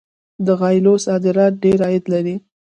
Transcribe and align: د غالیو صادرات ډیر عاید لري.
د 0.45 0.47
غالیو 0.59 0.93
صادرات 1.05 1.53
ډیر 1.63 1.79
عاید 1.85 2.05
لري. 2.13 2.35